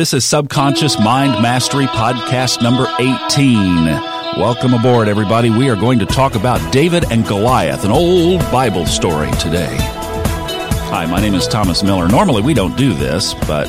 [0.00, 3.84] This is Subconscious Mind Mastery Podcast number 18.
[4.40, 5.50] Welcome aboard, everybody.
[5.50, 9.76] We are going to talk about David and Goliath, an old Bible story today.
[10.88, 12.08] Hi, my name is Thomas Miller.
[12.08, 13.68] Normally we don't do this, but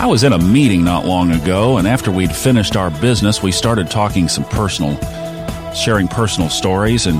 [0.00, 3.52] I was in a meeting not long ago, and after we'd finished our business, we
[3.52, 4.98] started talking some personal,
[5.74, 7.18] sharing personal stories, and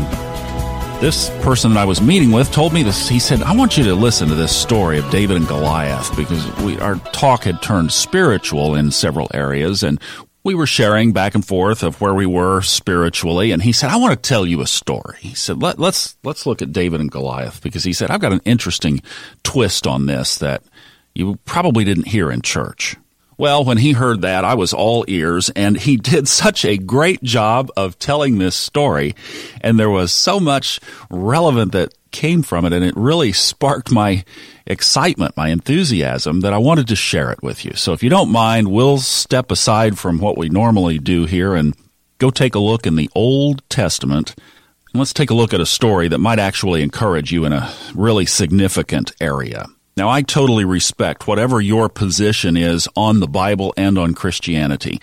[1.01, 3.09] this person that I was meeting with told me this.
[3.09, 6.55] He said, I want you to listen to this story of David and Goliath because
[6.59, 9.99] we, our talk had turned spiritual in several areas and
[10.45, 13.51] we were sharing back and forth of where we were spiritually.
[13.51, 15.17] And he said, I want to tell you a story.
[15.21, 18.35] He said, Let, let's, let's look at David and Goliath because he said, I've got
[18.35, 19.01] an interesting
[19.43, 20.63] twist on this that
[21.15, 22.97] you probably didn't hear in church.
[23.41, 27.23] Well, when he heard that, I was all ears, and he did such a great
[27.23, 29.15] job of telling this story,
[29.63, 34.27] and there was so much relevant that came from it, and it really sparked my
[34.67, 37.73] excitement, my enthusiasm, that I wanted to share it with you.
[37.77, 41.75] So if you don't mind, we'll step aside from what we normally do here and
[42.19, 44.35] go take a look in the Old Testament.
[44.93, 47.75] And let's take a look at a story that might actually encourage you in a
[47.95, 49.65] really significant area.
[49.97, 55.01] Now, I totally respect whatever your position is on the Bible and on Christianity.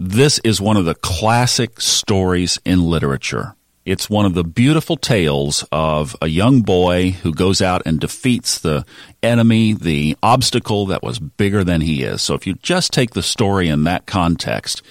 [0.00, 3.54] This is one of the classic stories in literature.
[3.84, 8.58] It's one of the beautiful tales of a young boy who goes out and defeats
[8.60, 8.84] the
[9.24, 12.22] enemy, the obstacle that was bigger than he is.
[12.22, 14.82] So if you just take the story in that context,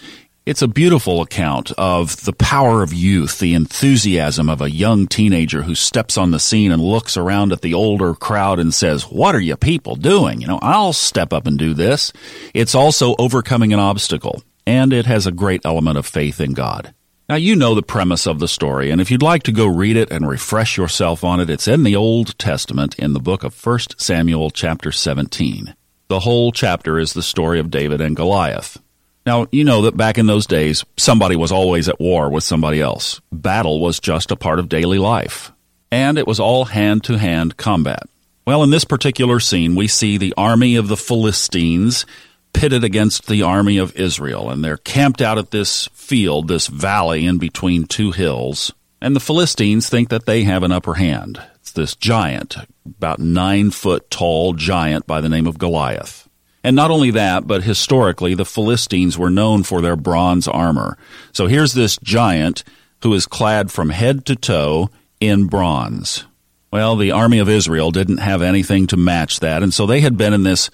[0.44, 5.62] it's a beautiful account of the power of youth, the enthusiasm of a young teenager
[5.62, 9.36] who steps on the scene and looks around at the older crowd and says, What
[9.36, 10.42] are you people doing?
[10.42, 12.12] You know, I'll step up and do this.
[12.56, 16.94] It's also overcoming an obstacle, and it has a great element of faith in God.
[17.30, 19.96] Now, you know the premise of the story, and if you'd like to go read
[19.96, 23.66] it and refresh yourself on it, it's in the Old Testament in the book of
[23.66, 25.76] 1 Samuel, chapter 17.
[26.08, 28.80] The whole chapter is the story of David and Goliath.
[29.26, 32.82] Now, you know that back in those days, somebody was always at war with somebody
[32.82, 33.22] else.
[33.32, 35.52] Battle was just a part of daily life.
[35.92, 38.04] And it was all hand to hand combat.
[38.46, 42.06] Well, in this particular scene, we see the army of the Philistines
[42.54, 47.26] pitted against the army of Israel, and they're camped out at this field, this valley
[47.26, 48.74] in between two hills.
[49.00, 51.42] And the Philistines think that they have an upper hand.
[51.56, 56.21] It's this giant, about nine foot tall giant by the name of Goliath.
[56.64, 60.98] And not only that, but historically, the Philistines were known for their bronze armor.
[61.32, 62.64] So here's this giant
[63.02, 64.90] who is clad from head to toe
[65.20, 66.26] in bronze.
[66.72, 70.18] Well, the army of Israel didn't have anything to match that, and so they had
[70.18, 70.70] been in this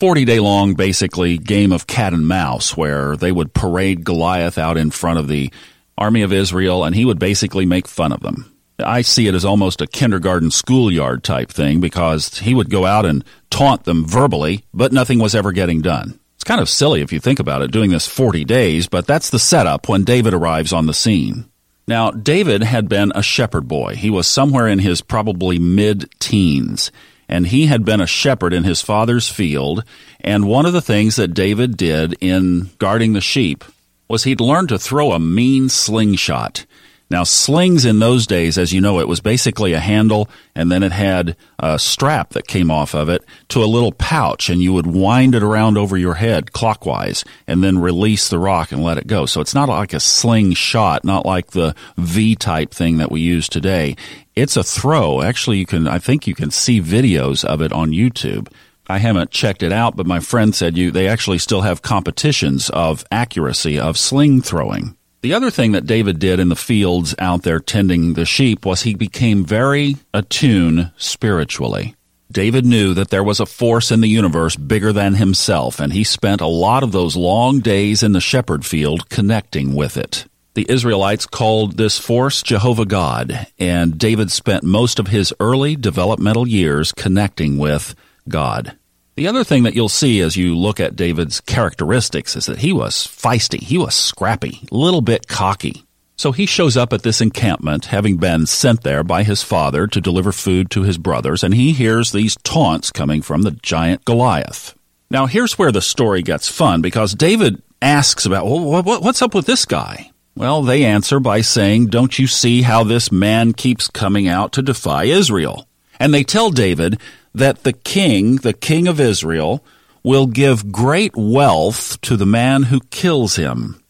[0.00, 4.76] 40 day long, basically, game of cat and mouse where they would parade Goliath out
[4.76, 5.52] in front of the
[5.96, 8.52] army of Israel, and he would basically make fun of them.
[8.78, 13.06] I see it as almost a kindergarten schoolyard type thing because he would go out
[13.06, 16.18] and taunt them verbally, but nothing was ever getting done.
[16.36, 19.30] It's kind of silly if you think about it, doing this 40 days, but that's
[19.30, 21.46] the setup when David arrives on the scene.
[21.88, 23.96] Now, David had been a shepherd boy.
[23.96, 26.92] He was somewhere in his probably mid teens,
[27.28, 29.82] and he had been a shepherd in his father's field.
[30.20, 33.64] And one of the things that David did in guarding the sheep
[34.06, 36.66] was he'd learned to throw a mean slingshot.
[37.10, 40.82] Now, slings in those days, as you know, it was basically a handle and then
[40.82, 44.74] it had a strap that came off of it to a little pouch and you
[44.74, 48.98] would wind it around over your head clockwise and then release the rock and let
[48.98, 49.24] it go.
[49.24, 53.48] So it's not like a slingshot, not like the V type thing that we use
[53.48, 53.96] today.
[54.36, 55.22] It's a throw.
[55.22, 58.52] Actually, you can, I think you can see videos of it on YouTube.
[58.86, 62.68] I haven't checked it out, but my friend said you, they actually still have competitions
[62.70, 64.97] of accuracy of sling throwing.
[65.20, 68.82] The other thing that David did in the fields out there tending the sheep was
[68.82, 71.96] he became very attuned spiritually.
[72.30, 76.04] David knew that there was a force in the universe bigger than himself, and he
[76.04, 80.26] spent a lot of those long days in the shepherd field connecting with it.
[80.54, 86.46] The Israelites called this force Jehovah God, and David spent most of his early developmental
[86.46, 87.96] years connecting with
[88.28, 88.76] God.
[89.18, 92.72] The other thing that you'll see as you look at David's characteristics is that he
[92.72, 95.84] was feisty, he was scrappy, a little bit cocky.
[96.14, 100.00] So he shows up at this encampment, having been sent there by his father to
[100.00, 104.76] deliver food to his brothers, and he hears these taunts coming from the giant Goliath.
[105.10, 109.46] Now, here's where the story gets fun because David asks about, well, what's up with
[109.46, 110.12] this guy?
[110.36, 114.62] Well, they answer by saying, Don't you see how this man keeps coming out to
[114.62, 115.66] defy Israel?
[115.98, 117.00] And they tell David
[117.34, 119.64] that the king, the king of Israel,
[120.02, 123.82] will give great wealth to the man who kills him.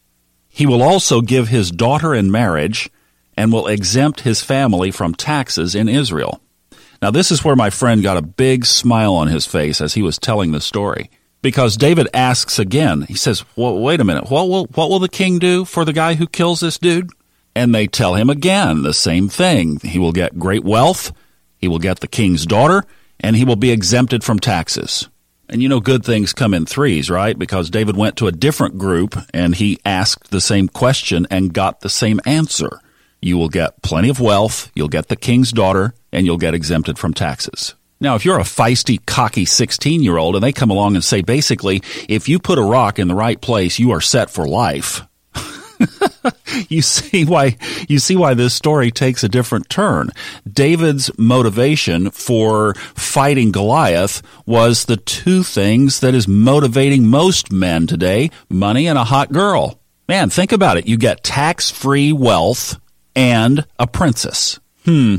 [0.49, 2.89] He will also give his daughter in marriage
[3.37, 6.41] and will exempt his family from taxes in Israel.
[7.01, 10.01] Now, this is where my friend got a big smile on his face as he
[10.01, 11.09] was telling the story.
[11.41, 13.03] because David asks again.
[13.03, 14.29] He says, well, wait a minute.
[14.29, 17.11] What will, what will the king do for the guy who kills this dude?
[17.55, 19.79] And they tell him again the same thing.
[19.79, 21.11] He will get great wealth.
[21.57, 22.83] He will get the king's daughter
[23.19, 25.07] and he will be exempted from taxes.
[25.49, 27.37] And you know, good things come in threes, right?
[27.37, 31.81] Because David went to a different group and he asked the same question and got
[31.81, 32.79] the same answer.
[33.21, 36.97] You will get plenty of wealth, you'll get the king's daughter, and you'll get exempted
[36.97, 37.75] from taxes.
[37.99, 41.21] Now, if you're a feisty, cocky 16 year old and they come along and say,
[41.21, 45.01] basically, if you put a rock in the right place, you are set for life.
[46.69, 50.09] you see why you see why this story takes a different turn.
[50.51, 58.29] David's motivation for fighting Goliath was the two things that is motivating most men today,
[58.49, 59.79] money and a hot girl.
[60.07, 60.87] Man, think about it.
[60.87, 62.79] You get tax-free wealth
[63.15, 64.59] and a princess.
[64.85, 65.17] Hmm.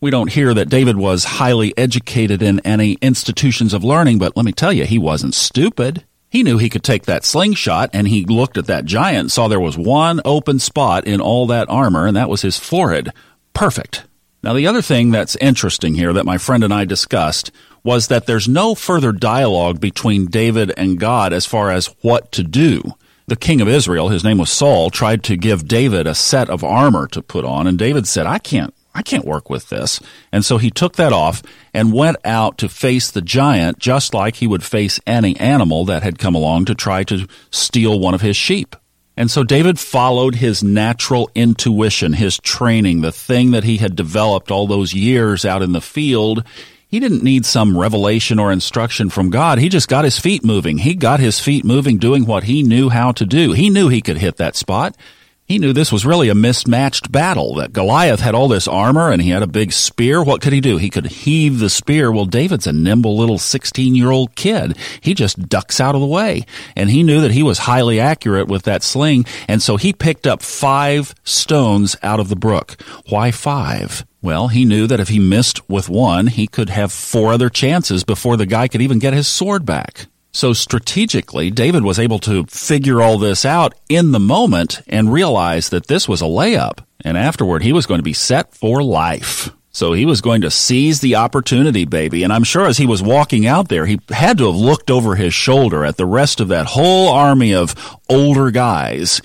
[0.00, 4.44] We don't hear that David was highly educated in any institutions of learning, but let
[4.44, 6.04] me tell you, he wasn't stupid.
[6.32, 9.60] He knew he could take that slingshot, and he looked at that giant saw there
[9.60, 13.10] was one open spot in all that armor, and that was his forehead.
[13.52, 14.04] Perfect.
[14.42, 17.52] Now, the other thing that's interesting here that my friend and I discussed
[17.84, 22.42] was that there's no further dialogue between David and God as far as what to
[22.42, 22.94] do.
[23.26, 26.64] The king of Israel, his name was Saul, tried to give David a set of
[26.64, 30.00] armor to put on, and David said, I can't I can't work with this.
[30.30, 31.42] And so he took that off
[31.72, 36.02] and went out to face the giant just like he would face any animal that
[36.02, 38.76] had come along to try to steal one of his sheep.
[39.16, 44.50] And so David followed his natural intuition, his training, the thing that he had developed
[44.50, 46.44] all those years out in the field.
[46.88, 49.58] He didn't need some revelation or instruction from God.
[49.58, 50.78] He just got his feet moving.
[50.78, 53.52] He got his feet moving doing what he knew how to do.
[53.52, 54.96] He knew he could hit that spot.
[55.44, 59.20] He knew this was really a mismatched battle, that Goliath had all this armor and
[59.20, 60.22] he had a big spear.
[60.22, 60.78] What could he do?
[60.78, 62.10] He could heave the spear.
[62.10, 64.76] Well, David's a nimble little 16 year old kid.
[65.00, 66.46] He just ducks out of the way.
[66.76, 69.26] And he knew that he was highly accurate with that sling.
[69.48, 72.80] And so he picked up five stones out of the brook.
[73.08, 74.06] Why five?
[74.22, 78.04] Well, he knew that if he missed with one, he could have four other chances
[78.04, 80.06] before the guy could even get his sword back.
[80.32, 85.68] So strategically, David was able to figure all this out in the moment and realize
[85.68, 86.78] that this was a layup.
[87.04, 89.50] And afterward, he was going to be set for life.
[89.74, 92.22] So he was going to seize the opportunity, baby.
[92.22, 95.14] And I'm sure as he was walking out there, he had to have looked over
[95.14, 97.74] his shoulder at the rest of that whole army of
[98.08, 99.22] older guys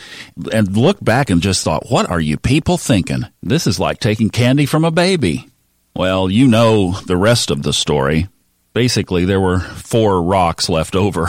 [0.52, 3.24] and looked back and just thought, what are you people thinking?
[3.44, 5.50] This is like taking candy from a baby.
[5.96, 8.28] Well, you know the rest of the story
[8.78, 11.26] basically there were four rocks left over.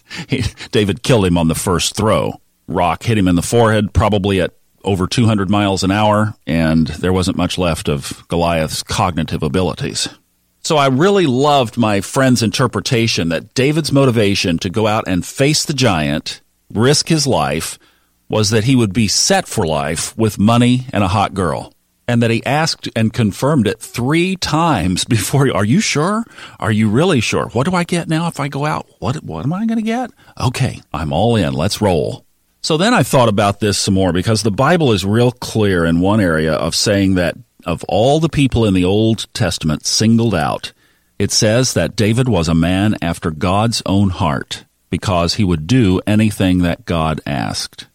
[0.70, 2.40] David killed him on the first throw.
[2.66, 4.54] Rock hit him in the forehead, probably at
[4.84, 10.08] over 200 miles an hour, and there wasn't much left of Goliath's cognitive abilities.
[10.60, 15.66] So I really loved my friend's interpretation that David's motivation to go out and face
[15.66, 16.40] the giant,
[16.72, 17.78] risk his life,
[18.30, 21.74] was that he would be set for life with money and a hot girl
[22.08, 25.54] and that he asked and confirmed it three times before.
[25.54, 26.24] Are you sure?
[26.58, 27.48] Are you really sure?
[27.50, 28.88] What do I get now if I go out?
[28.98, 30.10] What what am I going to get?
[30.40, 31.52] Okay, I'm all in.
[31.52, 32.24] Let's roll.
[32.60, 36.00] So then I thought about this some more because the Bible is real clear in
[36.00, 40.72] one area of saying that of all the people in the Old Testament singled out,
[41.18, 46.00] it says that David was a man after God's own heart because he would do
[46.06, 47.86] anything that God asked.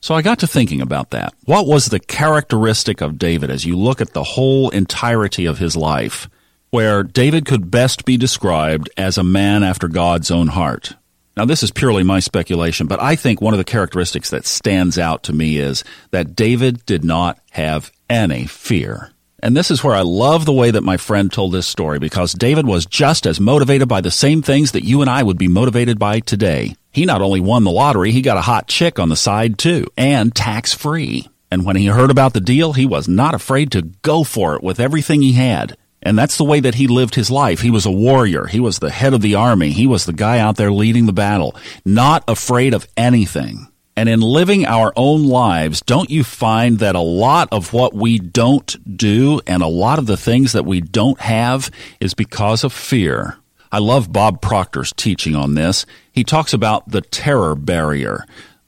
[0.00, 1.34] So I got to thinking about that.
[1.44, 5.76] What was the characteristic of David as you look at the whole entirety of his
[5.76, 6.28] life,
[6.70, 10.94] where David could best be described as a man after God's own heart?
[11.36, 14.98] Now, this is purely my speculation, but I think one of the characteristics that stands
[14.98, 19.12] out to me is that David did not have any fear.
[19.40, 22.32] And this is where I love the way that my friend told this story because
[22.32, 25.46] David was just as motivated by the same things that you and I would be
[25.46, 26.74] motivated by today.
[26.90, 29.86] He not only won the lottery, he got a hot chick on the side too,
[29.96, 31.28] and tax free.
[31.50, 34.62] And when he heard about the deal, he was not afraid to go for it
[34.62, 35.76] with everything he had.
[36.02, 37.60] And that's the way that he lived his life.
[37.60, 38.46] He was a warrior.
[38.46, 39.70] He was the head of the army.
[39.70, 43.68] He was the guy out there leading the battle, not afraid of anything.
[43.96, 48.20] And in living our own lives, don't you find that a lot of what we
[48.20, 51.68] don't do and a lot of the things that we don't have
[51.98, 53.37] is because of fear?
[53.70, 55.84] I love Bob Proctor's teaching on this.
[56.12, 58.24] He talks about the terror barrier.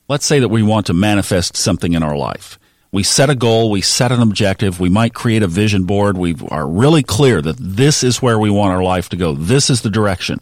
[0.08, 2.58] Let's say that we want to manifest something in our life.
[2.92, 6.34] We set a goal, we set an objective, we might create a vision board, we
[6.50, 9.82] are really clear that this is where we want our life to go, this is
[9.82, 10.40] the direction.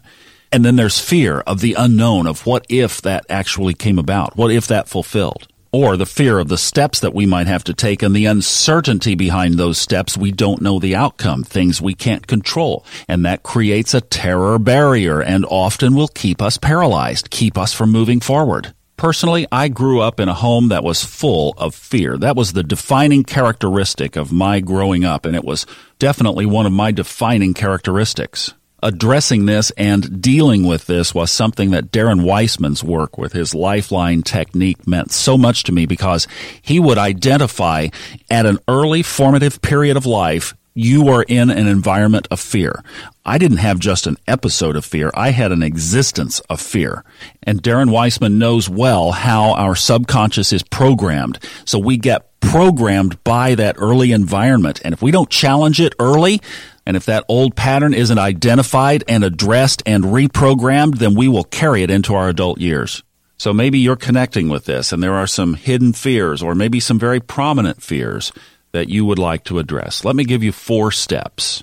[0.51, 4.35] And then there's fear of the unknown of what if that actually came about?
[4.35, 5.47] What if that fulfilled?
[5.71, 9.15] Or the fear of the steps that we might have to take and the uncertainty
[9.15, 10.17] behind those steps.
[10.17, 12.85] We don't know the outcome, things we can't control.
[13.07, 17.91] And that creates a terror barrier and often will keep us paralyzed, keep us from
[17.91, 18.73] moving forward.
[18.97, 22.17] Personally, I grew up in a home that was full of fear.
[22.17, 25.65] That was the defining characteristic of my growing up, and it was
[25.99, 31.91] definitely one of my defining characteristics addressing this and dealing with this was something that
[31.91, 36.27] Darren Weissman's work with his lifeline technique meant so much to me because
[36.61, 37.87] he would identify
[38.29, 42.83] at an early formative period of life you are in an environment of fear.
[43.25, 45.11] I didn't have just an episode of fear.
[45.13, 47.03] I had an existence of fear.
[47.43, 51.39] And Darren Weissman knows well how our subconscious is programmed.
[51.65, 54.79] So we get programmed by that early environment.
[54.85, 56.41] And if we don't challenge it early,
[56.89, 61.83] and if that old pattern isn't identified and addressed and reprogrammed, then we will carry
[61.83, 63.03] it into our adult years.
[63.37, 66.97] So maybe you're connecting with this and there are some hidden fears or maybe some
[66.97, 68.31] very prominent fears
[68.71, 70.03] that you would like to address.
[70.03, 71.61] Let me give you four steps.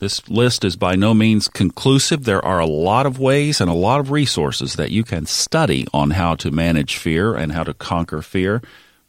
[0.00, 2.24] This list is by no means conclusive.
[2.24, 5.86] There are a lot of ways and a lot of resources that you can study
[5.94, 8.60] on how to manage fear and how to conquer fear.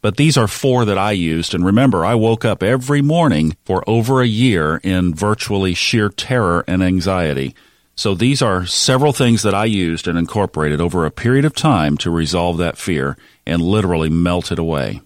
[0.06, 1.56] But these are four that I used.
[1.56, 6.64] And remember, I woke up every morning for over a year in virtually sheer terror
[6.68, 7.56] and anxiety.
[7.96, 11.98] So these are several things that I used and incorporated over a period of time
[11.98, 15.02] to resolve that fear and literally melt it away.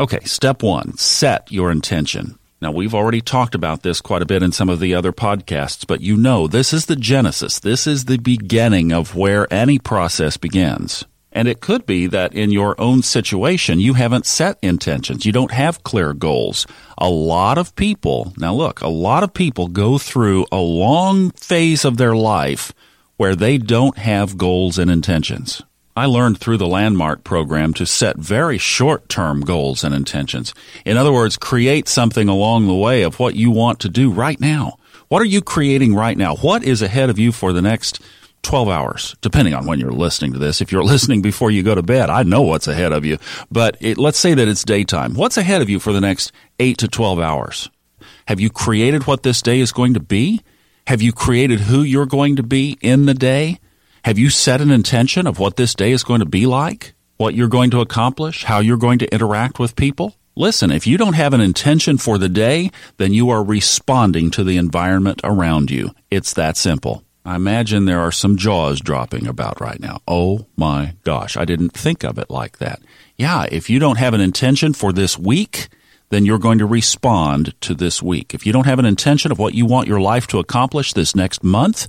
[0.00, 2.36] Okay, step one, set your intention.
[2.60, 5.86] Now, we've already talked about this quite a bit in some of the other podcasts,
[5.86, 7.60] but you know this is the genesis.
[7.60, 11.04] This is the beginning of where any process begins.
[11.32, 15.24] And it could be that in your own situation, you haven't set intentions.
[15.24, 16.66] You don't have clear goals.
[16.98, 21.84] A lot of people, now look, a lot of people go through a long phase
[21.84, 22.72] of their life
[23.16, 25.62] where they don't have goals and intentions.
[25.96, 30.54] I learned through the Landmark program to set very short term goals and intentions.
[30.84, 34.40] In other words, create something along the way of what you want to do right
[34.40, 34.78] now.
[35.08, 36.36] What are you creating right now?
[36.36, 38.00] What is ahead of you for the next
[38.42, 40.60] 12 hours, depending on when you're listening to this.
[40.60, 43.18] If you're listening before you go to bed, I know what's ahead of you.
[43.50, 45.14] But it, let's say that it's daytime.
[45.14, 47.70] What's ahead of you for the next 8 to 12 hours?
[48.26, 50.40] Have you created what this day is going to be?
[50.86, 53.58] Have you created who you're going to be in the day?
[54.04, 56.94] Have you set an intention of what this day is going to be like?
[57.16, 58.44] What you're going to accomplish?
[58.44, 60.16] How you're going to interact with people?
[60.36, 64.44] Listen, if you don't have an intention for the day, then you are responding to
[64.44, 65.90] the environment around you.
[66.10, 67.04] It's that simple.
[67.30, 70.02] I imagine there are some jaws dropping about right now.
[70.08, 72.80] Oh my gosh, I didn't think of it like that.
[73.16, 75.68] Yeah, if you don't have an intention for this week,
[76.08, 78.34] then you're going to respond to this week.
[78.34, 81.14] If you don't have an intention of what you want your life to accomplish this
[81.14, 81.86] next month,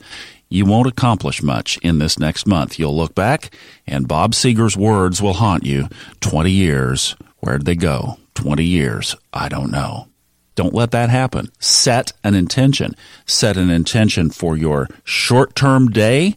[0.48, 2.78] you won't accomplish much in this next month.
[2.78, 3.52] You'll look back
[3.88, 5.90] and Bob Seger's words will haunt you.
[6.20, 7.16] 20 years.
[7.40, 8.20] Where'd they go?
[8.36, 9.16] 20 years.
[9.34, 10.11] I don't know.
[10.56, 11.50] Don't let that happen.
[11.60, 12.96] Set an intention.
[13.26, 16.36] Set an intention for your short term day,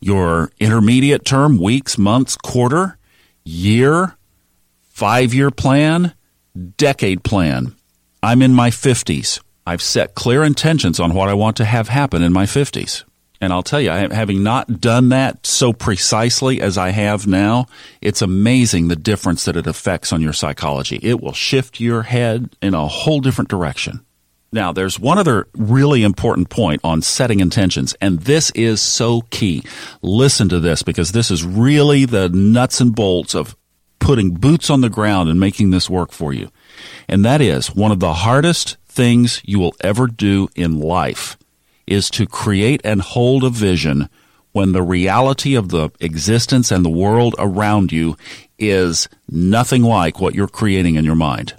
[0.00, 2.98] your intermediate term, weeks, months, quarter,
[3.44, 4.16] year,
[4.88, 6.14] five year plan,
[6.76, 7.74] decade plan.
[8.22, 9.40] I'm in my 50s.
[9.66, 13.04] I've set clear intentions on what I want to have happen in my 50s.
[13.40, 17.66] And I'll tell you, having not done that so precisely as I have now,
[18.00, 20.98] it's amazing the difference that it affects on your psychology.
[21.02, 24.04] It will shift your head in a whole different direction.
[24.50, 29.62] Now, there's one other really important point on setting intentions, and this is so key.
[30.00, 33.54] Listen to this because this is really the nuts and bolts of
[33.98, 36.50] putting boots on the ground and making this work for you.
[37.08, 41.36] And that is one of the hardest things you will ever do in life
[41.90, 44.08] is to create and hold a vision
[44.52, 48.16] when the reality of the existence and the world around you
[48.58, 51.54] is nothing like what you're creating in your mind.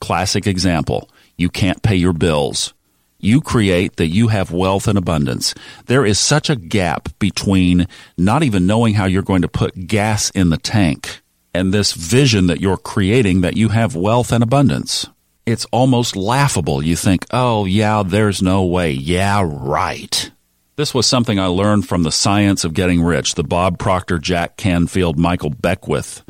[0.00, 1.08] Classic example.
[1.36, 2.72] You can't pay your bills.
[3.18, 5.54] You create that you have wealth and abundance.
[5.86, 10.30] There is such a gap between not even knowing how you're going to put gas
[10.30, 11.22] in the tank
[11.54, 15.06] and this vision that you're creating that you have wealth and abundance
[15.46, 16.82] it's almost laughable.
[16.82, 18.90] You think, oh, yeah, there's no way.
[18.90, 20.30] Yeah, right.
[20.74, 24.56] This was something I learned from The Science of Getting Rich, the Bob Proctor, Jack
[24.58, 26.22] Canfield, Michael Beckwith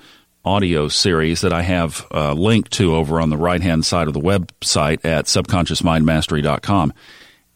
[0.47, 4.15] audio series that I have uh, linked to over on the right hand side of
[4.15, 6.93] the website at subconsciousmindmastery.com.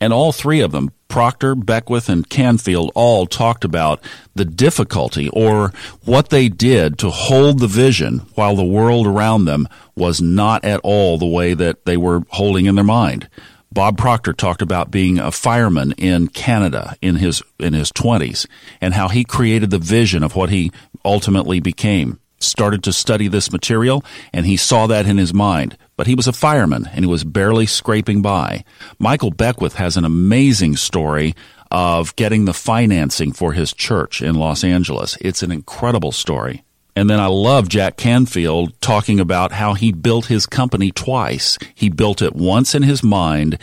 [0.00, 4.02] And all three of them, Proctor, Beckwith, and Canfield, all talked about
[4.35, 5.73] the difficulty or
[6.04, 10.80] what they did to hold the vision while the world around them was not at
[10.83, 13.28] all the way that they were holding in their mind.
[13.73, 18.47] Bob Proctor talked about being a fireman in Canada in his in his 20s
[18.80, 20.73] and how he created the vision of what he
[21.04, 22.19] ultimately became.
[22.42, 24.02] started to study this material,
[24.33, 25.76] and he saw that in his mind.
[26.00, 28.64] But he was a fireman, and he was barely scraping by.
[28.99, 31.35] Michael Beckwith has an amazing story
[31.71, 35.19] of getting the financing for his church in Los Angeles.
[35.21, 36.64] It's an incredible story.
[36.97, 41.59] And then I love Jack Canfield talking about how he built his company twice.
[41.75, 43.59] He built it once in his mind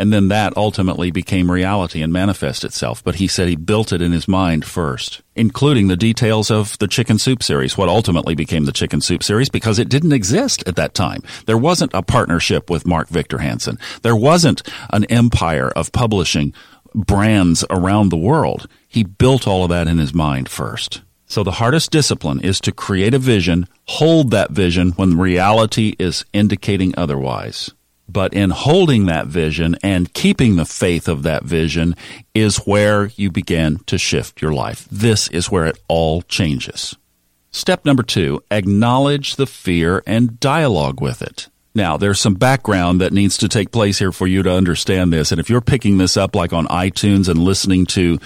[0.00, 3.04] and then that ultimately became reality and manifest itself.
[3.04, 6.88] But he said he built it in his mind first, including the details of the
[6.88, 10.76] Chicken Soup series, what ultimately became the Chicken Soup series, because it didn't exist at
[10.76, 11.22] that time.
[11.44, 13.78] There wasn't a partnership with Mark Victor Hansen.
[14.00, 16.54] There wasn't an empire of publishing
[16.94, 18.68] brands around the world.
[18.88, 21.02] He built all of that in his mind first.
[21.26, 26.24] So the hardest discipline is to create a vision, hold that vision when reality is
[26.32, 27.70] indicating otherwise.
[28.10, 31.94] But in holding that vision and keeping the faith of that vision
[32.34, 34.88] is where you begin to shift your life.
[34.90, 36.96] This is where it all changes.
[37.52, 41.48] Step number two, acknowledge the fear and dialogue with it.
[41.74, 45.30] Now, there's some background that needs to take place here for you to understand this.
[45.30, 48.18] And if you're picking this up like on iTunes and listening to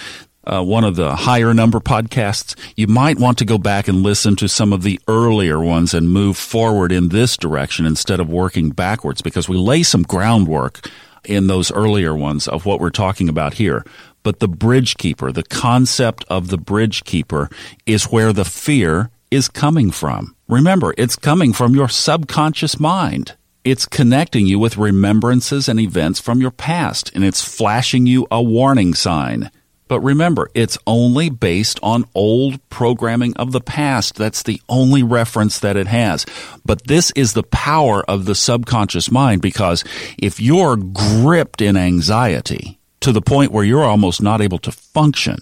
[0.46, 4.36] uh, one of the higher number podcasts, you might want to go back and listen
[4.36, 8.70] to some of the earlier ones and move forward in this direction instead of working
[8.70, 10.88] backwards because we lay some groundwork
[11.24, 13.84] in those earlier ones of what we're talking about here.
[14.22, 17.48] But the bridge keeper, the concept of the bridge keeper
[17.86, 20.34] is where the fear is coming from.
[20.48, 23.36] Remember, it's coming from your subconscious mind.
[23.64, 28.42] It's connecting you with remembrances and events from your past, and it's flashing you a
[28.42, 29.50] warning sign.
[29.86, 34.16] But remember, it's only based on old programming of the past.
[34.16, 36.24] That's the only reference that it has.
[36.64, 39.84] But this is the power of the subconscious mind because
[40.18, 45.38] if you're gripped in anxiety to the point where you're almost not able to function,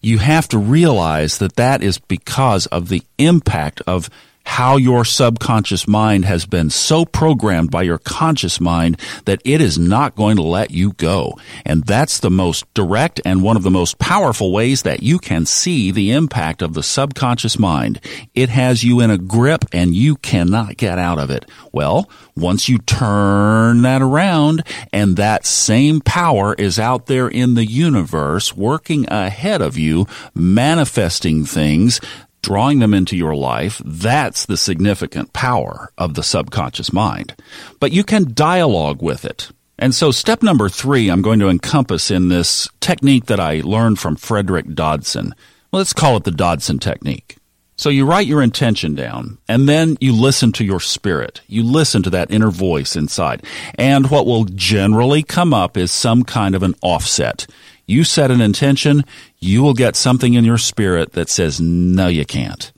[0.00, 4.08] you have to realize that that is because of the impact of
[4.44, 9.78] how your subconscious mind has been so programmed by your conscious mind that it is
[9.78, 11.38] not going to let you go.
[11.64, 15.46] And that's the most direct and one of the most powerful ways that you can
[15.46, 18.00] see the impact of the subconscious mind.
[18.34, 21.48] It has you in a grip and you cannot get out of it.
[21.72, 27.66] Well, once you turn that around and that same power is out there in the
[27.66, 32.00] universe working ahead of you, manifesting things,
[32.42, 37.34] drawing them into your life, that's the significant power of the subconscious mind.
[37.78, 39.50] But you can dialogue with it.
[39.78, 43.98] And so step number three, I'm going to encompass in this technique that I learned
[43.98, 45.34] from Frederick Dodson.
[45.72, 47.36] Well, let's call it the Dodson technique.
[47.80, 51.40] So you write your intention down and then you listen to your spirit.
[51.46, 53.42] You listen to that inner voice inside.
[53.76, 57.46] And what will generally come up is some kind of an offset.
[57.90, 59.04] You set an intention,
[59.40, 62.70] you will get something in your spirit that says, no, you can't.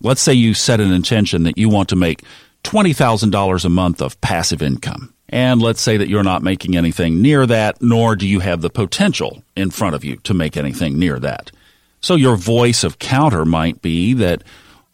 [0.00, 2.22] Let's say you set an intention that you want to make
[2.62, 5.12] $20,000 a month of passive income.
[5.28, 8.70] And let's say that you're not making anything near that, nor do you have the
[8.70, 11.50] potential in front of you to make anything near that.
[12.00, 14.44] So your voice of counter might be that,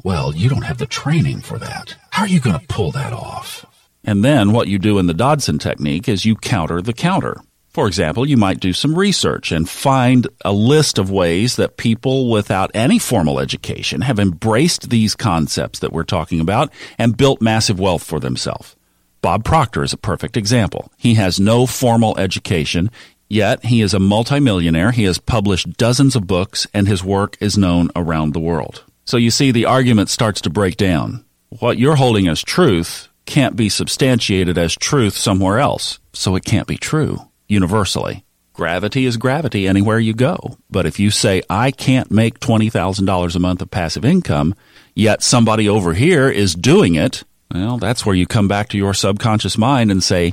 [0.03, 1.97] well, you don't have the training for that.
[2.13, 3.67] How are you going to pull that off?
[4.05, 7.43] And then what you do in the Dodson technique is you counter the counter.
[7.71, 12.29] For example, you might do some research and find a list of ways that people
[12.29, 17.79] without any formal education have embraced these concepts that we're talking about and built massive
[17.79, 18.75] wealth for themselves.
[19.23, 20.91] Bob Proctor is a perfect example.
[20.97, 22.91] He has no formal education,
[23.29, 24.91] yet he is a multimillionaire.
[24.91, 28.83] He has published dozens of books and his work is known around the world.
[29.05, 31.25] So you see, the argument starts to break down.
[31.61, 36.67] What you're holding as truth can't be substantiated as truth somewhere else, so it can't
[36.67, 38.25] be true universally.
[38.53, 40.59] Gravity is gravity anywhere you go.
[40.71, 44.55] But if you say, I can't make $20,000 a month of passive income,
[44.95, 48.95] yet somebody over here is doing it, well, that's where you come back to your
[48.95, 50.33] subconscious mind and say,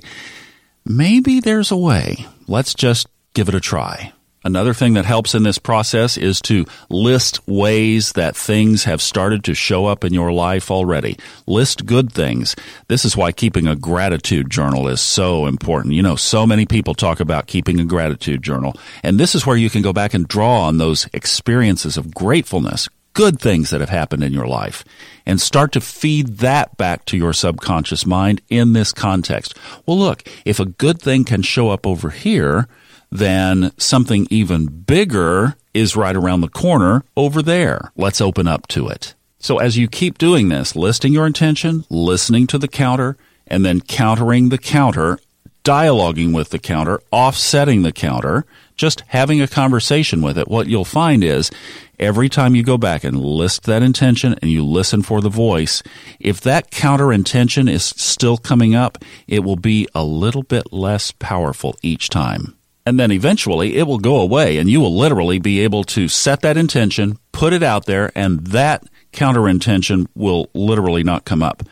[0.86, 2.26] maybe there's a way.
[2.48, 4.14] Let's just give it a try.
[4.48, 9.44] Another thing that helps in this process is to list ways that things have started
[9.44, 11.18] to show up in your life already.
[11.46, 12.56] List good things.
[12.88, 15.96] This is why keeping a gratitude journal is so important.
[15.96, 18.74] You know, so many people talk about keeping a gratitude journal.
[19.04, 22.88] And this is where you can go back and draw on those experiences of gratefulness,
[23.12, 24.86] good things that have happened in your life
[25.26, 29.58] and start to feed that back to your subconscious mind in this context.
[29.86, 32.70] Well, look, if a good thing can show up over here,
[33.12, 37.92] then something even bigger is right around the corner over there.
[37.96, 39.16] Let's open up to it.
[39.40, 43.82] So as you keep doing this, listing your intention, listening to the counter, and then
[43.82, 45.20] countering the counter,
[45.64, 50.86] dialoguing with the counter, offsetting the counter, just having a conversation with it, what you'll
[50.86, 51.52] find is
[52.00, 55.84] every time you go back and list that intention and you listen for the voice,
[56.20, 61.12] if that counter intention is still coming up, it will be a little bit less
[61.12, 62.57] powerful each time.
[62.88, 66.40] And then eventually it will go away and you will literally be able to set
[66.44, 71.64] that intention, put it out there, and that counter intention will literally not come up.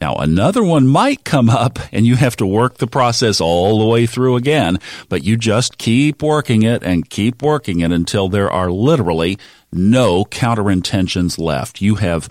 [0.00, 3.84] Now, another one might come up and you have to work the process all the
[3.84, 4.78] way through again,
[5.08, 9.38] but you just keep working it and keep working it until there are literally
[9.72, 11.80] no counter intentions left.
[11.80, 12.28] You have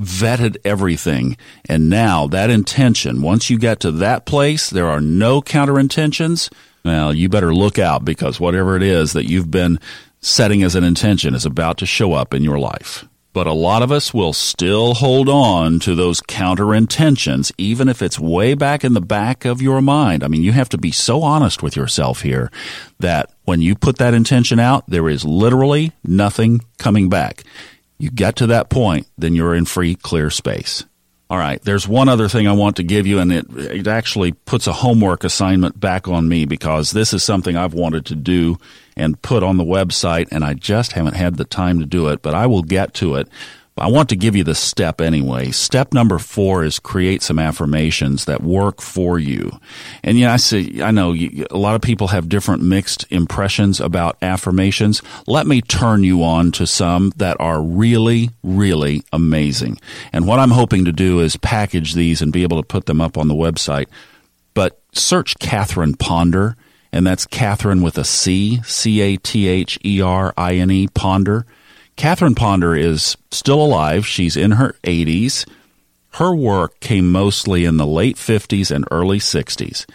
[0.00, 1.36] vetted everything.
[1.68, 6.50] And now that intention, once you get to that place, there are no counter intentions.
[6.84, 9.80] Well, you better look out because whatever it is that you've been
[10.20, 13.04] setting as an intention is about to show up in your life.
[13.32, 18.00] But a lot of us will still hold on to those counter intentions, even if
[18.00, 20.24] it's way back in the back of your mind.
[20.24, 22.50] I mean, you have to be so honest with yourself here
[22.98, 27.42] that when you put that intention out, there is literally nothing coming back.
[27.98, 30.84] You get to that point, then you're in free, clear space.
[31.28, 34.30] All right, there's one other thing I want to give you, and it, it actually
[34.30, 38.58] puts a homework assignment back on me because this is something I've wanted to do
[38.96, 42.22] and put on the website, and I just haven't had the time to do it,
[42.22, 43.28] but I will get to it.
[43.78, 45.50] I want to give you the step anyway.
[45.50, 49.60] Step number four is create some affirmations that work for you.
[50.02, 53.78] And yeah, I see, I know you, a lot of people have different mixed impressions
[53.80, 55.02] about affirmations.
[55.26, 59.78] Let me turn you on to some that are really, really amazing.
[60.12, 63.00] And what I'm hoping to do is package these and be able to put them
[63.00, 63.88] up on the website.
[64.54, 66.56] But search Catherine Ponder
[66.92, 70.88] and that's Catherine with a C, C A T H E R I N E,
[70.88, 71.44] Ponder.
[71.96, 74.06] Catherine Ponder is still alive.
[74.06, 75.48] She's in her 80s.
[76.14, 79.86] Her work came mostly in the late 50s and early 60s.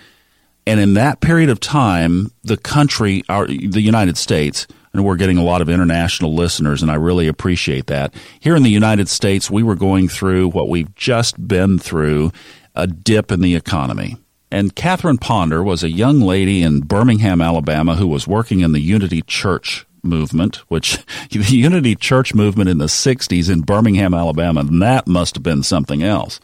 [0.67, 5.37] And in that period of time, the country, our, the United States, and we're getting
[5.37, 8.13] a lot of international listeners, and I really appreciate that.
[8.39, 12.31] Here in the United States, we were going through what we've just been through
[12.75, 14.17] a dip in the economy.
[14.51, 18.81] And Catherine Ponder was a young lady in Birmingham, Alabama, who was working in the
[18.81, 25.07] Unity Church movement, which the Unity Church movement in the 60s in Birmingham, Alabama, that
[25.07, 26.39] must have been something else.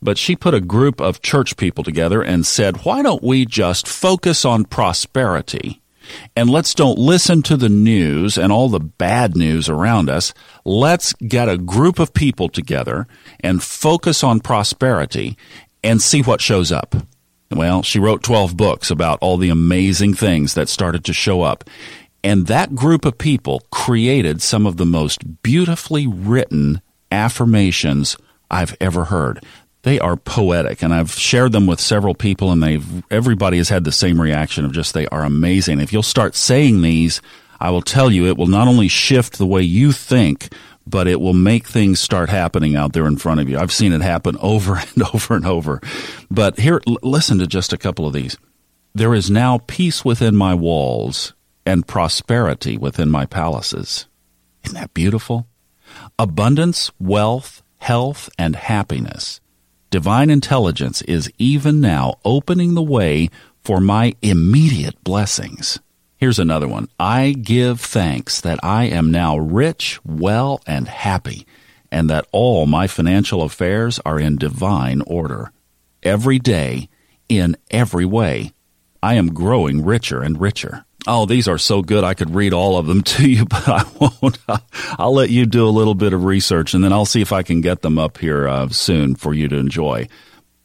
[0.00, 3.86] But she put a group of church people together and said, why don't we just
[3.86, 5.80] focus on prosperity?
[6.34, 10.34] And let's don't listen to the news and all the bad news around us.
[10.64, 13.06] Let's get a group of people together
[13.40, 15.36] and focus on prosperity
[15.84, 16.96] and see what shows up.
[17.50, 21.64] Well, she wrote 12 books about all the amazing things that started to show up.
[22.24, 26.80] And that group of people created some of the most beautifully written
[27.10, 28.16] affirmations
[28.50, 29.44] I've ever heard.
[29.82, 33.82] They are poetic, and I've shared them with several people, and they've everybody has had
[33.82, 35.80] the same reaction of just they are amazing.
[35.80, 37.20] If you'll start saying these,
[37.60, 40.52] I will tell you it will not only shift the way you think,
[40.86, 43.58] but it will make things start happening out there in front of you.
[43.58, 45.80] I've seen it happen over and over and over.
[46.30, 48.36] But here, l- listen to just a couple of these.
[48.94, 51.32] There is now peace within my walls
[51.64, 54.06] and prosperity within my palaces.
[54.64, 55.46] Isn't that beautiful?
[56.18, 59.40] Abundance, wealth, health, and happiness.
[59.90, 63.28] Divine intelligence is even now opening the way
[63.62, 65.78] for my immediate blessings.
[66.16, 66.88] Here's another one.
[66.98, 71.46] I give thanks that I am now rich, well, and happy,
[71.90, 75.52] and that all my financial affairs are in divine order.
[76.02, 76.88] Every day,
[77.28, 78.52] in every way,
[79.02, 80.84] I am growing richer and richer.
[81.06, 82.04] Oh, these are so good.
[82.04, 84.38] I could read all of them to you, but I won't.
[84.98, 87.42] I'll let you do a little bit of research and then I'll see if I
[87.42, 90.08] can get them up here uh, soon for you to enjoy.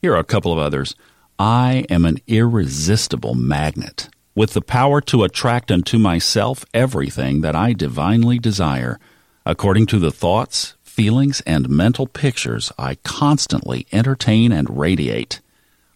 [0.02, 0.96] Here are a couple of others.
[1.40, 7.74] I am an irresistible magnet with the power to attract unto myself everything that I
[7.74, 9.00] divinely desire,
[9.46, 15.42] according to the thoughts, feelings, and mental pictures I constantly entertain and radiate.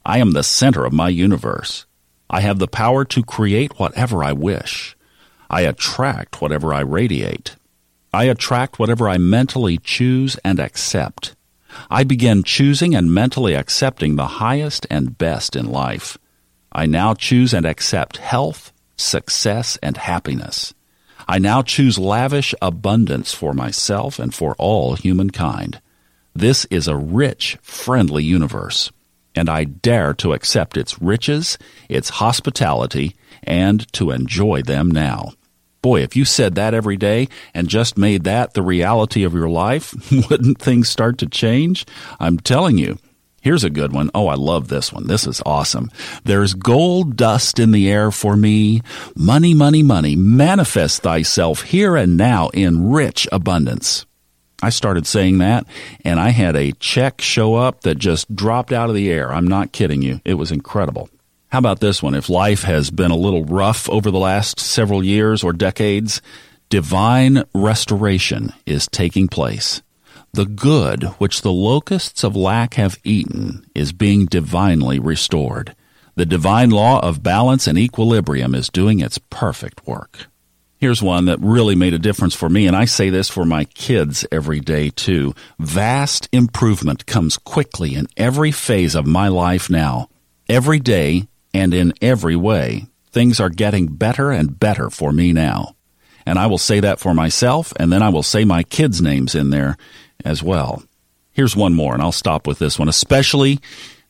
[0.03, 1.85] I am the center of my universe.
[2.33, 4.95] I have the power to create whatever I wish.
[5.49, 7.57] I attract whatever I radiate.
[8.13, 11.35] I attract whatever I mentally choose and accept.
[11.89, 16.17] I begin choosing and mentally accepting the highest and best in life.
[16.71, 20.73] I now choose and accept health, success, and happiness.
[21.27, 25.81] I now choose lavish abundance for myself and for all humankind.
[26.33, 28.89] This is a rich, friendly universe,
[29.35, 31.57] and I dare to accept its riches,
[31.89, 35.33] its hospitality, and to enjoy them now.
[35.81, 39.49] Boy, if you said that every day and just made that the reality of your
[39.49, 39.95] life,
[40.29, 41.85] wouldn't things start to change?
[42.19, 42.97] I'm telling you,
[43.41, 44.11] Here's a good one.
[44.13, 45.07] Oh, I love this one.
[45.07, 45.89] This is awesome.
[46.23, 48.83] There's gold dust in the air for me.
[49.15, 50.15] Money, money, money.
[50.15, 54.05] Manifest thyself here and now in rich abundance.
[54.61, 55.65] I started saying that,
[56.05, 59.33] and I had a check show up that just dropped out of the air.
[59.33, 60.21] I'm not kidding you.
[60.23, 61.09] It was incredible.
[61.51, 62.15] How about this one?
[62.15, 66.21] If life has been a little rough over the last several years or decades,
[66.69, 69.81] divine restoration is taking place.
[70.33, 75.75] The good which the locusts of lack have eaten is being divinely restored.
[76.15, 80.27] The divine law of balance and equilibrium is doing its perfect work.
[80.81, 83.65] Here's one that really made a difference for me, and I say this for my
[83.65, 85.35] kids every day too.
[85.59, 90.09] Vast improvement comes quickly in every phase of my life now.
[90.49, 95.75] Every day and in every way, things are getting better and better for me now.
[96.25, 99.35] And I will say that for myself, and then I will say my kids' names
[99.35, 99.77] in there
[100.25, 100.81] as well.
[101.31, 102.89] Here's one more, and I'll stop with this one.
[102.89, 103.59] Especially,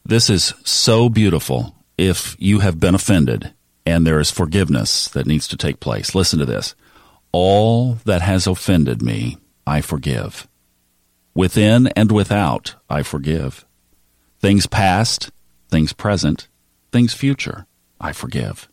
[0.05, 3.51] this is so beautiful if you have been offended
[3.85, 6.15] and there is forgiveness that needs to take place.
[6.15, 6.75] Listen to this.
[7.31, 10.47] All that has offended me, I forgive.
[11.33, 13.65] Within and without, I forgive.
[14.39, 15.31] Things past,
[15.69, 16.47] things present,
[16.91, 17.65] things future,
[17.99, 18.67] I forgive.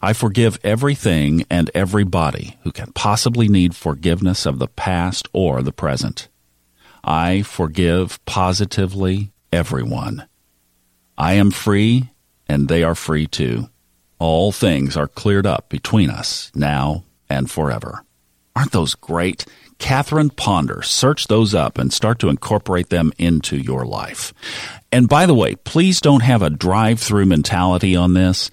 [0.00, 5.72] I forgive everything and everybody who can possibly need forgiveness of the past or the
[5.72, 6.28] present.
[7.04, 10.26] I forgive positively everyone.
[11.18, 12.10] I am free,
[12.48, 13.68] and they are free too.
[14.22, 18.04] All things are cleared up between us now and forever.
[18.54, 19.46] Aren't those great?
[19.78, 20.80] Catherine Ponder.
[20.82, 24.32] Search those up and start to incorporate them into your life.
[24.92, 28.48] And by the way, please don't have a drive through mentality on this.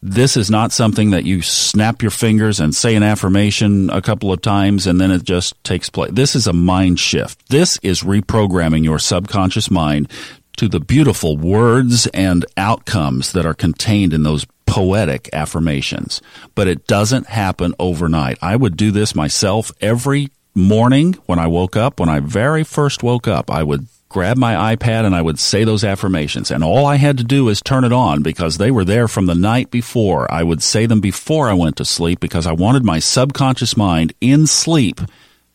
[0.00, 4.32] This is not something that you snap your fingers and say an affirmation a couple
[4.32, 6.12] of times and then it just takes place.
[6.12, 7.48] This is a mind shift.
[7.48, 10.12] This is reprogramming your subconscious mind
[10.58, 16.22] to the beautiful words and outcomes that are contained in those poetic affirmations,
[16.54, 18.38] but it doesn't happen overnight.
[18.42, 21.98] I would do this myself every morning when I woke up.
[21.98, 25.64] When I very first woke up, I would grab my iPad and I would say
[25.64, 26.50] those affirmations.
[26.50, 29.26] And all I had to do is turn it on because they were there from
[29.26, 30.30] the night before.
[30.32, 34.12] I would say them before I went to sleep because I wanted my subconscious mind
[34.20, 35.00] in sleep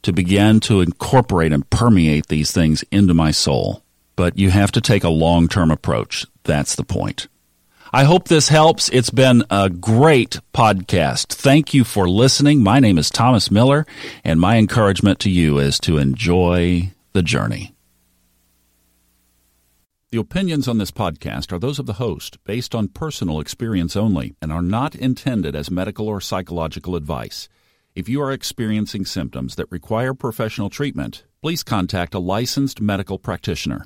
[0.04, 3.84] to begin to incorporate and permeate these things into my soul.
[4.16, 6.26] But you have to take a long term approach.
[6.44, 7.28] That's the point.
[7.96, 8.90] I hope this helps.
[8.90, 11.28] It's been a great podcast.
[11.28, 12.64] Thank you for listening.
[12.64, 13.86] My name is Thomas Miller,
[14.24, 17.76] and my encouragement to you is to enjoy the journey.
[20.10, 24.36] The opinions on this podcast are those of the host, based on personal experience only,
[24.42, 27.48] and are not intended as medical or psychological advice.
[27.94, 33.86] If you are experiencing symptoms that require professional treatment, please contact a licensed medical practitioner.